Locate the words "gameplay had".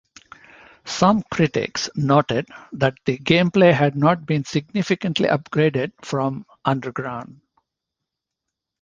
3.19-3.95